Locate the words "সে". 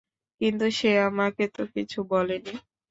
0.77-0.91